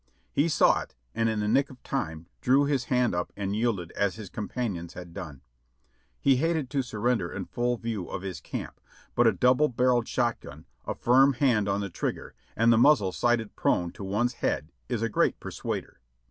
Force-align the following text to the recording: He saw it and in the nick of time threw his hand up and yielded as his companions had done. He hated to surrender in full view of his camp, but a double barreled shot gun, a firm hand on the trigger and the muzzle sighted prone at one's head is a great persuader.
He 0.31 0.47
saw 0.49 0.81
it 0.81 0.95
and 1.13 1.29
in 1.29 1.41
the 1.41 1.47
nick 1.47 1.69
of 1.69 1.83
time 1.83 2.25
threw 2.41 2.65
his 2.65 2.85
hand 2.85 3.13
up 3.13 3.31
and 3.37 3.55
yielded 3.55 3.91
as 3.91 4.15
his 4.15 4.31
companions 4.31 4.95
had 4.95 5.13
done. 5.13 5.41
He 6.19 6.37
hated 6.37 6.71
to 6.71 6.81
surrender 6.81 7.31
in 7.31 7.45
full 7.45 7.77
view 7.77 8.07
of 8.07 8.23
his 8.23 8.41
camp, 8.41 8.81
but 9.13 9.27
a 9.27 9.31
double 9.31 9.67
barreled 9.67 10.07
shot 10.07 10.39
gun, 10.39 10.65
a 10.87 10.95
firm 10.95 11.33
hand 11.33 11.69
on 11.69 11.81
the 11.81 11.89
trigger 11.91 12.33
and 12.55 12.73
the 12.73 12.79
muzzle 12.79 13.11
sighted 13.11 13.55
prone 13.55 13.91
at 13.93 13.99
one's 13.99 14.33
head 14.33 14.71
is 14.89 15.03
a 15.03 15.07
great 15.07 15.39
persuader. 15.39 15.99